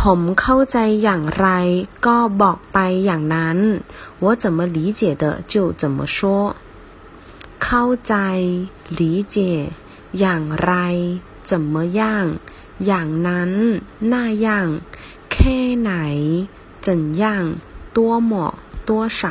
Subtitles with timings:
[0.00, 1.48] ผมเข้าใจอย่างไร
[2.06, 3.58] ก็บอกไปอย่างนั้น
[4.22, 6.16] 我怎么理解的就怎么说
[7.64, 8.14] เข้าใจ
[8.98, 9.00] 理
[9.34, 9.36] 解
[10.20, 10.72] อย่างไร
[11.50, 12.02] 怎么样
[12.86, 13.50] อย่างนั้น
[14.12, 14.14] 那
[14.46, 14.48] 样
[15.32, 15.92] แค่ไหน
[16.86, 16.88] 怎
[17.22, 17.24] 样
[17.96, 17.98] 多
[18.30, 18.32] 么
[18.88, 19.22] 多少